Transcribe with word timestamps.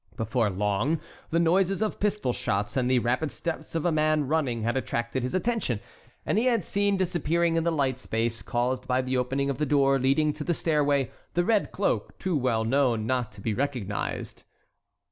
Before 0.17 0.49
long 0.49 0.99
the 1.29 1.37
noises 1.39 1.79
of 1.83 1.99
pistol 1.99 2.33
shots 2.33 2.75
and 2.75 2.89
the 2.89 2.97
rapid 2.97 3.31
steps 3.31 3.75
of 3.75 3.85
a 3.85 3.91
man 3.91 4.27
running 4.27 4.63
had 4.63 4.75
attracted 4.75 5.21
his 5.21 5.35
attention, 5.35 5.79
and 6.25 6.39
he 6.39 6.45
had 6.45 6.63
seen 6.63 6.97
disappearing 6.97 7.55
in 7.55 7.65
the 7.65 7.71
light 7.71 7.99
space 7.99 8.41
caused 8.41 8.87
by 8.87 9.03
the 9.03 9.15
opening 9.15 9.51
of 9.51 9.59
the 9.59 9.65
door 9.67 9.99
leading 9.99 10.33
to 10.33 10.43
the 10.43 10.55
stairway 10.55 11.11
the 11.35 11.45
red 11.45 11.71
cloak 11.71 12.17
too 12.17 12.35
well 12.35 12.63
known 12.63 13.05
not 13.05 13.31
to 13.33 13.41
be 13.41 13.53
recognized. 13.53 14.41